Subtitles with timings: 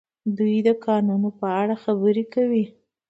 [0.37, 2.65] دوی د کانونو په اړه خبرې کوي.